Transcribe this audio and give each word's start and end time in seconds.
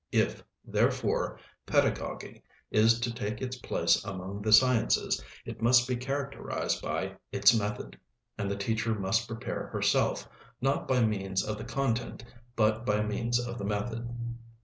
If, 0.11 0.43
therefore, 0.65 1.37
pedagogy 1.67 2.41
is 2.71 2.99
to 3.01 3.13
take 3.13 3.39
its 3.39 3.55
place 3.57 4.03
among 4.03 4.41
the 4.41 4.51
sciences, 4.51 5.23
it 5.45 5.61
must 5.61 5.87
be 5.87 5.95
characterized 5.95 6.81
by 6.81 7.17
its 7.31 7.53
method; 7.55 7.99
and 8.35 8.49
the 8.49 8.57
teacher 8.57 8.95
must 8.95 9.27
prepare 9.27 9.67
herself, 9.67 10.27
not 10.59 10.87
by 10.87 11.01
means 11.05 11.43
of 11.43 11.59
the 11.59 11.65
content, 11.65 12.25
but 12.55 12.83
by 12.83 13.03
means 13.03 13.37
of 13.39 13.59
the 13.59 13.63
method. 13.65 14.09